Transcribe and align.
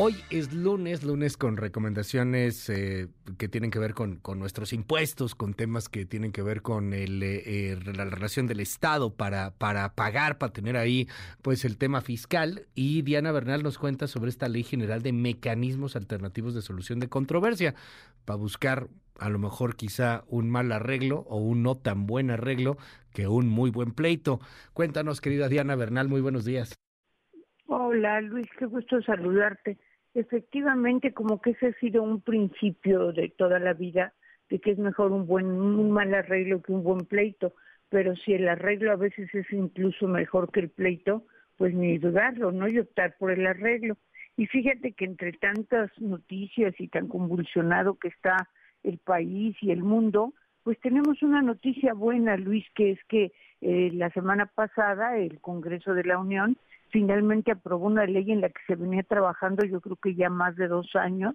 Hoy 0.00 0.14
es 0.30 0.54
lunes, 0.54 1.02
lunes 1.02 1.36
con 1.36 1.56
recomendaciones 1.56 2.70
eh, 2.70 3.08
que 3.36 3.48
tienen 3.48 3.72
que 3.72 3.80
ver 3.80 3.94
con, 3.94 4.20
nuestros 4.36 4.72
impuestos, 4.72 5.34
con 5.34 5.54
temas 5.54 5.88
que 5.88 6.06
tienen 6.06 6.30
que 6.30 6.40
ver 6.40 6.62
con 6.62 6.94
el, 6.94 7.20
eh, 7.20 7.76
la 7.84 8.04
relación 8.04 8.46
del 8.46 8.60
Estado 8.60 9.12
para, 9.12 9.58
para 9.58 9.96
pagar, 9.96 10.38
para 10.38 10.52
tener 10.52 10.76
ahí 10.76 11.08
pues 11.42 11.64
el 11.64 11.78
tema 11.78 12.00
fiscal. 12.00 12.68
Y 12.76 13.02
Diana 13.02 13.32
Bernal 13.32 13.64
nos 13.64 13.76
cuenta 13.76 14.06
sobre 14.06 14.30
esta 14.30 14.46
ley 14.46 14.62
general 14.62 15.02
de 15.02 15.12
mecanismos 15.12 15.96
alternativos 15.96 16.54
de 16.54 16.62
solución 16.62 17.00
de 17.00 17.08
controversia 17.08 17.74
para 18.24 18.36
buscar 18.36 18.86
a 19.18 19.28
lo 19.28 19.40
mejor 19.40 19.74
quizá 19.74 20.22
un 20.28 20.48
mal 20.48 20.70
arreglo 20.70 21.24
o 21.28 21.38
un 21.38 21.64
no 21.64 21.74
tan 21.74 22.06
buen 22.06 22.30
arreglo 22.30 22.76
que 23.12 23.26
un 23.26 23.48
muy 23.48 23.72
buen 23.72 23.90
pleito. 23.90 24.38
Cuéntanos, 24.74 25.20
querida 25.20 25.48
Diana 25.48 25.74
Bernal, 25.74 26.06
muy 26.06 26.20
buenos 26.20 26.44
días. 26.44 26.72
Hola 27.66 28.20
Luis, 28.20 28.46
qué 28.56 28.66
gusto 28.66 29.02
saludarte. 29.02 29.76
Efectivamente, 30.14 31.12
como 31.12 31.40
que 31.40 31.50
ese 31.50 31.68
ha 31.68 31.72
sido 31.74 32.02
un 32.02 32.20
principio 32.20 33.12
de 33.12 33.28
toda 33.28 33.58
la 33.58 33.74
vida, 33.74 34.14
de 34.48 34.58
que 34.58 34.70
es 34.72 34.78
mejor 34.78 35.12
un 35.12 35.26
buen, 35.26 35.46
un 35.46 35.90
mal 35.90 36.14
arreglo 36.14 36.62
que 36.62 36.72
un 36.72 36.82
buen 36.82 37.06
pleito, 37.06 37.54
pero 37.88 38.16
si 38.16 38.34
el 38.34 38.48
arreglo 38.48 38.92
a 38.92 38.96
veces 38.96 39.32
es 39.34 39.50
incluso 39.52 40.08
mejor 40.08 40.50
que 40.50 40.60
el 40.60 40.70
pleito, 40.70 41.24
pues 41.56 41.74
ni 41.74 41.98
dudarlo, 41.98 42.52
¿no? 42.52 42.68
Y 42.68 42.78
optar 42.78 43.16
por 43.18 43.30
el 43.30 43.46
arreglo. 43.46 43.96
Y 44.36 44.46
fíjate 44.46 44.92
que 44.92 45.04
entre 45.04 45.32
tantas 45.32 45.90
noticias 46.00 46.74
y 46.78 46.88
tan 46.88 47.08
convulsionado 47.08 47.98
que 47.98 48.08
está 48.08 48.48
el 48.84 48.98
país 48.98 49.56
y 49.60 49.72
el 49.72 49.82
mundo, 49.82 50.32
pues 50.62 50.78
tenemos 50.80 51.22
una 51.22 51.42
noticia 51.42 51.94
buena, 51.94 52.36
Luis, 52.36 52.64
que 52.74 52.92
es 52.92 53.04
que 53.08 53.32
eh, 53.60 53.90
la 53.92 54.10
semana 54.10 54.46
pasada 54.46 55.16
el 55.18 55.40
Congreso 55.40 55.94
de 55.94 56.04
la 56.04 56.18
Unión 56.18 56.56
finalmente 56.90 57.52
aprobó 57.52 57.86
una 57.86 58.06
ley 58.06 58.30
en 58.30 58.40
la 58.40 58.48
que 58.48 58.60
se 58.66 58.76
venía 58.76 59.02
trabajando 59.02 59.64
yo 59.64 59.80
creo 59.80 59.96
que 59.96 60.14
ya 60.14 60.30
más 60.30 60.56
de 60.56 60.68
dos 60.68 60.94
años 60.96 61.34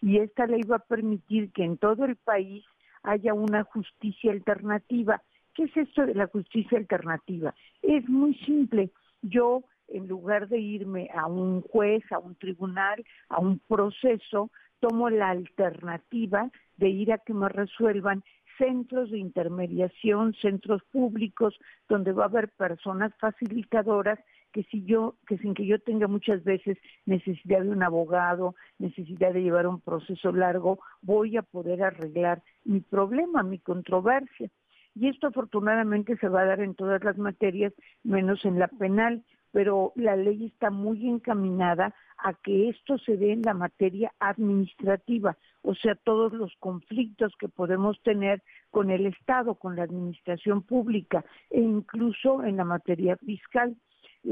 y 0.00 0.18
esta 0.18 0.46
ley 0.46 0.62
va 0.62 0.76
a 0.76 0.86
permitir 0.86 1.52
que 1.52 1.64
en 1.64 1.76
todo 1.76 2.04
el 2.04 2.16
país 2.16 2.64
haya 3.02 3.34
una 3.34 3.64
justicia 3.64 4.32
alternativa. 4.32 5.22
¿Qué 5.54 5.64
es 5.64 5.76
esto 5.76 6.04
de 6.06 6.14
la 6.14 6.26
justicia 6.26 6.78
alternativa? 6.78 7.54
Es 7.82 8.08
muy 8.08 8.34
simple. 8.46 8.90
Yo, 9.22 9.62
en 9.88 10.08
lugar 10.08 10.48
de 10.48 10.58
irme 10.58 11.10
a 11.14 11.26
un 11.26 11.60
juez, 11.60 12.02
a 12.10 12.18
un 12.18 12.34
tribunal, 12.34 13.04
a 13.28 13.38
un 13.40 13.60
proceso, 13.60 14.50
tomo 14.80 15.10
la 15.10 15.30
alternativa 15.30 16.50
de 16.76 16.88
ir 16.88 17.12
a 17.12 17.18
que 17.18 17.34
me 17.34 17.48
resuelvan 17.48 18.24
centros 18.58 19.10
de 19.10 19.18
intermediación, 19.18 20.34
centros 20.34 20.82
públicos, 20.92 21.58
donde 21.88 22.12
va 22.12 22.24
a 22.24 22.28
haber 22.28 22.48
personas 22.50 23.12
facilitadoras 23.18 24.18
que 24.54 24.62
si 24.70 24.84
yo, 24.84 25.16
que 25.26 25.36
sin 25.38 25.52
que 25.52 25.66
yo 25.66 25.80
tenga 25.80 26.06
muchas 26.06 26.44
veces 26.44 26.78
necesidad 27.06 27.62
de 27.62 27.70
un 27.70 27.82
abogado, 27.82 28.54
necesidad 28.78 29.32
de 29.32 29.42
llevar 29.42 29.66
un 29.66 29.80
proceso 29.80 30.30
largo, 30.30 30.78
voy 31.02 31.36
a 31.36 31.42
poder 31.42 31.82
arreglar 31.82 32.40
mi 32.64 32.78
problema, 32.80 33.42
mi 33.42 33.58
controversia. 33.58 34.48
Y 34.94 35.08
esto 35.08 35.26
afortunadamente 35.26 36.16
se 36.18 36.28
va 36.28 36.42
a 36.42 36.46
dar 36.46 36.60
en 36.60 36.76
todas 36.76 37.02
las 37.02 37.18
materias, 37.18 37.72
menos 38.04 38.44
en 38.44 38.60
la 38.60 38.68
penal, 38.68 39.24
pero 39.50 39.92
la 39.96 40.14
ley 40.14 40.46
está 40.46 40.70
muy 40.70 41.08
encaminada 41.08 41.92
a 42.16 42.34
que 42.34 42.68
esto 42.68 42.96
se 42.98 43.16
dé 43.16 43.32
en 43.32 43.42
la 43.42 43.54
materia 43.54 44.12
administrativa, 44.20 45.36
o 45.62 45.74
sea, 45.74 45.96
todos 45.96 46.32
los 46.32 46.54
conflictos 46.60 47.32
que 47.40 47.48
podemos 47.48 48.00
tener 48.02 48.40
con 48.70 48.92
el 48.92 49.06
Estado, 49.06 49.56
con 49.56 49.74
la 49.74 49.82
administración 49.82 50.62
pública 50.62 51.24
e 51.50 51.60
incluso 51.60 52.44
en 52.44 52.56
la 52.56 52.64
materia 52.64 53.16
fiscal. 53.16 53.76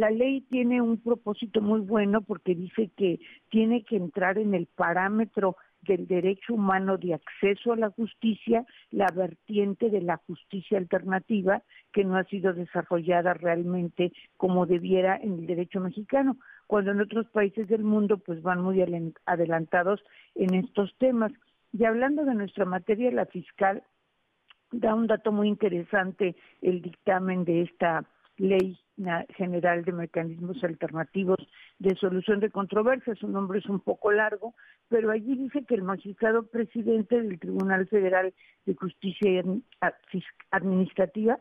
La 0.03 0.11
ley 0.11 0.41
tiene 0.41 0.83
un 0.83 1.00
propósito 1.00 1.61
muy 1.61 1.78
bueno 1.78 2.22
porque 2.22 2.56
dice 2.56 2.91
que 2.97 3.20
tiene 3.50 3.84
que 3.84 3.95
entrar 3.95 4.36
en 4.36 4.53
el 4.53 4.67
parámetro 4.67 5.55
del 5.83 6.08
derecho 6.08 6.55
humano 6.55 6.98
de 6.98 7.14
acceso 7.14 7.73
a 7.73 7.77
la 7.77 7.90
justicia, 7.90 8.67
la 8.90 9.07
vertiente 9.14 9.90
de 9.90 10.01
la 10.01 10.17
justicia 10.27 10.77
alternativa 10.77 11.63
que 11.92 12.02
no 12.02 12.17
ha 12.17 12.24
sido 12.24 12.52
desarrollada 12.52 13.35
realmente 13.35 14.13
como 14.36 14.67
debiera 14.67 15.17
en 15.17 15.35
el 15.35 15.46
derecho 15.46 15.79
mexicano, 15.79 16.36
cuando 16.67 16.90
en 16.90 17.01
otros 17.01 17.29
países 17.29 17.69
del 17.69 17.84
mundo 17.84 18.19
pues 18.19 18.42
van 18.42 18.61
muy 18.61 18.83
adelantados 19.24 20.02
en 20.34 20.55
estos 20.55 20.92
temas. 20.98 21.30
Y 21.73 21.84
hablando 21.84 22.24
de 22.24 22.34
nuestra 22.34 22.64
materia, 22.64 23.13
la 23.13 23.27
fiscal 23.27 23.84
da 24.73 24.96
un 24.96 25.07
dato 25.07 25.30
muy 25.30 25.46
interesante 25.46 26.34
el 26.61 26.83
dictamen 26.83 27.45
de 27.45 27.63
esta 27.63 28.05
ley 28.36 28.82
general 29.36 29.85
de 29.85 29.92
mecanismos 29.92 30.63
alternativos 30.63 31.39
de 31.79 31.97
solución 31.97 32.41
de 32.41 32.51
controversias. 32.51 33.19
Su 33.19 33.29
nombre 33.29 33.58
es 33.58 33.67
un 33.67 33.80
poco 33.80 34.13
largo, 34.13 34.55
pero 34.89 35.11
allí 35.11 35.36
dice 35.36 35.64
que 35.64 35.75
el 35.75 35.83
magistrado 35.83 36.47
presidente 36.47 37.20
del 37.20 37.39
Tribunal 37.39 37.86
Federal 37.89 38.33
de 38.67 38.75
Justicia 38.75 39.42
Administrativa, 40.51 41.39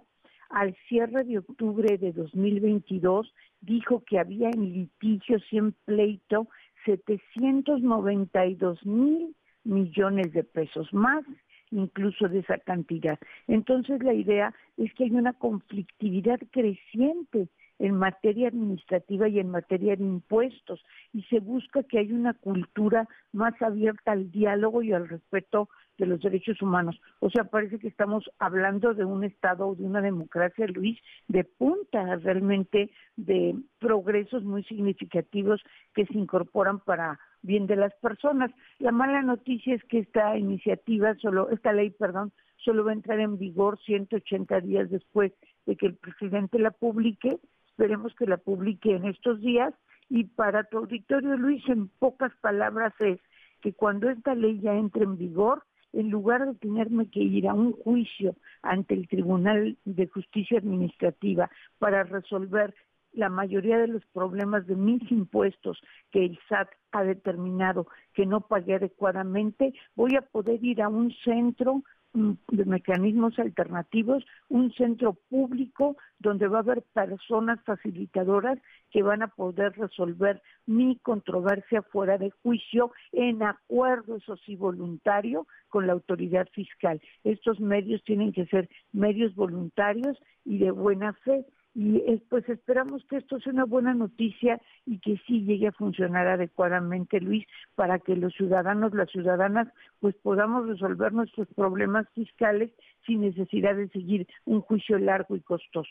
al 0.50 0.76
cierre 0.88 1.24
de 1.24 1.40
octubre 1.40 1.98
de 1.98 2.12
2022, 2.12 3.34
dijo 3.62 4.04
que 4.06 4.20
había 4.20 4.50
en 4.50 4.74
litigio 4.74 5.38
y 5.52 5.58
en 5.58 5.74
pleito 5.86 6.48
792 6.86 8.86
mil 8.86 9.36
millones 9.64 10.34
de 10.34 10.44
pesos 10.44 10.92
más 10.94 11.24
incluso 11.72 12.28
de 12.28 12.40
esa 12.40 12.58
cantidad. 12.60 13.20
Entonces 13.48 14.04
la 14.04 14.14
idea 14.14 14.54
es 14.78 14.94
que 14.94 15.06
hay 15.06 15.12
una 15.12 15.34
conflictividad 15.34 16.40
creciente 16.52 17.48
en 17.80 17.96
materia 17.96 18.50
administrativa 18.50 19.28
y 19.28 19.40
en 19.40 19.50
materia 19.50 19.96
de 19.96 20.04
impuestos 20.04 20.86
y 21.14 21.24
se 21.24 21.40
busca 21.40 21.82
que 21.82 21.98
haya 21.98 22.14
una 22.14 22.36
cultura 22.36 23.08
más 23.34 23.60
abierta 23.60 24.12
al 24.12 24.30
diálogo 24.30 24.84
y 24.84 24.94
al 24.94 25.10
respeto 25.10 25.68
de 25.98 26.06
los 26.06 26.22
derechos 26.22 26.62
humanos. 26.62 27.00
O 27.20 27.32
sea, 27.32 27.46
parece 27.46 27.80
que 27.80 27.88
estamos 27.88 28.30
hablando 28.38 28.94
de 28.94 29.04
un 29.04 29.24
Estado 29.24 29.68
o 29.68 29.76
de 29.76 29.84
una 29.84 30.02
democracia, 30.02 30.68
Luis, 30.68 31.00
de 31.28 31.44
punta 31.44 32.18
realmente 32.18 32.92
de 33.16 33.56
progresos 33.80 34.44
muy 34.44 34.64
significativos 34.64 35.62
que 35.96 36.06
se 36.06 36.18
incorporan 36.18 36.80
para 36.80 37.20
bien 37.42 37.68
de 37.68 37.76
las 37.76 37.94
personas. 37.96 38.52
La 38.80 38.92
mala 38.92 39.22
noticia 39.22 39.76
es 39.76 39.84
que 39.86 40.00
esta 40.00 40.38
iniciativa, 40.38 41.16
solo 41.16 41.50
esta 41.50 41.74
ley, 41.74 41.92
perdón, 41.92 42.32
solo 42.58 42.86
va 42.86 42.92
a 42.92 42.96
entrar 42.96 43.20
en 43.20 43.38
vigor 43.38 43.80
180 43.80 44.62
días 44.62 44.90
después 44.90 45.32
de 45.66 45.76
que 45.76 45.88
el 45.88 45.96
presidente 45.96 46.60
la 46.60 46.72
publique. 46.72 47.40
Esperemos 47.70 48.14
que 48.16 48.28
la 48.28 48.38
publique 48.38 48.96
en 48.96 49.06
estos 49.06 49.42
días. 49.42 49.74
Y 50.10 50.26
para 50.26 50.66
tu 50.66 50.80
auditorio, 50.80 51.38
Luis, 51.38 51.68
en 51.70 51.88
pocas 51.88 52.32
palabras 52.42 52.94
es 53.00 53.20
que 53.62 53.74
cuando 53.74 54.10
esta 54.10 54.36
ley 54.36 54.60
ya 54.60 54.74
entre 54.74 55.04
en 55.04 55.18
vigor, 55.18 55.64
en 55.94 56.10
lugar 56.10 56.46
de 56.46 56.56
tenerme 56.56 57.10
que 57.10 57.20
ir 57.20 57.48
a 57.48 57.54
un 57.54 57.74
juicio 57.74 58.36
ante 58.62 58.94
el 58.94 59.08
Tribunal 59.08 59.78
de 59.86 60.08
Justicia 60.08 60.58
Administrativa 60.58 61.50
para 61.80 62.04
resolver 62.04 62.74
la 63.14 63.30
mayoría 63.30 63.78
de 63.78 63.88
los 63.88 64.06
problemas 64.08 64.66
de 64.68 64.76
mis 64.76 65.12
impuestos 65.12 65.82
que 66.12 66.26
el 66.26 66.40
SAT 66.48 66.70
ha 66.92 67.04
determinado 67.04 67.88
que 68.14 68.26
no 68.26 68.42
pagué 68.42 68.76
adecuadamente, 68.76 69.74
voy 69.96 70.16
a 70.16 70.22
poder 70.22 70.64
ir 70.64 70.82
a 70.82 70.90
un 70.90 71.14
centro 71.24 71.84
mm, 72.14 72.32
de 72.52 72.66
mecanismos 72.66 73.38
alternativos, 73.40 74.26
un 74.50 74.72
centro 74.74 75.18
público 75.30 75.98
donde 76.20 76.48
va 76.48 76.58
a 76.58 76.62
haber 76.62 76.84
personas 76.94 77.60
facilitadoras 77.64 78.60
que 78.92 79.04
van 79.04 79.24
a 79.24 79.28
poder 79.28 79.74
resolver 79.78 80.42
mi 80.66 80.98
controversia 80.98 81.82
fuera 81.82 82.18
de 82.18 82.32
juicio 82.44 82.92
en 83.12 83.44
acuerdo, 83.44 84.18
eso 84.18 84.36
sí, 84.38 84.56
voluntario 84.56 85.48
con 85.70 85.88
la 85.88 85.94
autoridad 85.94 86.48
fiscal. 86.52 87.02
Estos 87.24 87.60
medios 87.60 88.04
tienen 88.04 88.34
que 88.34 88.46
ser 88.48 88.70
medios 88.92 89.34
voluntarios 89.36 90.18
y 90.44 90.58
de 90.58 90.72
buena 90.72 91.14
fe 91.24 91.46
y 91.74 92.18
pues 92.30 92.48
esperamos 92.50 93.04
que 93.10 93.18
esto 93.18 93.40
sea 93.40 93.54
una 93.54 93.64
buena 93.64 93.94
noticia 93.94 94.62
y 94.86 95.00
que 95.00 95.18
sí 95.26 95.44
llegue 95.44 95.68
a 95.68 95.72
funcionar 95.72 96.28
adecuadamente, 96.28 97.22
Luis, 97.22 97.46
para 97.76 98.00
que 98.00 98.16
los 98.16 98.34
ciudadanos, 98.34 98.94
las 98.94 99.10
ciudadanas, 99.10 99.70
pues 100.00 100.16
podamos 100.22 100.68
resolver 100.68 101.14
nuestros 101.14 101.48
problemas 101.56 102.08
fiscales 102.14 102.72
sin 103.06 103.22
necesidad 103.22 103.76
de 103.76 103.88
seguir 103.90 104.28
un 104.46 104.62
juicio 104.62 104.98
largo 105.00 105.36
y 105.36 105.42
costoso. 105.42 105.90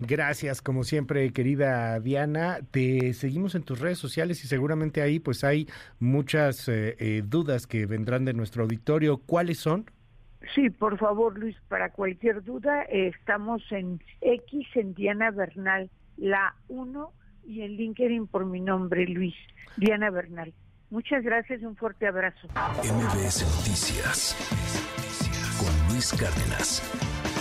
Gracias, 0.00 0.60
como 0.60 0.82
siempre, 0.82 1.32
querida 1.32 2.00
Diana. 2.00 2.58
Te 2.72 3.14
seguimos 3.14 3.54
en 3.54 3.62
tus 3.62 3.78
redes 3.78 3.98
sociales 3.98 4.42
y 4.44 4.48
seguramente 4.48 5.02
ahí 5.02 5.20
pues 5.20 5.44
hay 5.44 5.68
muchas 6.00 6.68
eh, 6.68 6.96
eh, 6.98 7.22
dudas 7.24 7.68
que 7.68 7.86
vendrán 7.86 8.24
de 8.24 8.34
nuestro 8.34 8.64
auditorio. 8.64 9.18
¿Cuáles 9.18 9.58
son? 9.58 9.86
Sí, 10.54 10.70
por 10.70 10.98
favor, 10.98 11.38
Luis, 11.38 11.56
para 11.68 11.90
cualquier 11.90 12.42
duda, 12.42 12.82
eh, 12.84 13.12
estamos 13.18 13.62
en 13.70 14.00
X, 14.20 14.66
en 14.74 14.94
Diana 14.94 15.30
Bernal, 15.30 15.90
la 16.16 16.54
1, 16.68 17.12
y 17.46 17.62
en 17.62 17.76
LinkedIn 17.76 18.26
por 18.26 18.46
mi 18.46 18.60
nombre, 18.60 19.06
Luis, 19.06 19.34
Diana 19.76 20.10
Bernal. 20.10 20.52
Muchas 20.90 21.22
gracias 21.22 21.62
un 21.62 21.76
fuerte 21.76 22.06
abrazo. 22.06 22.48
MBS 22.48 23.42
Noticias 23.56 24.36
con 25.58 25.92
Luis 25.92 26.12
Cárdenas. 26.12 27.33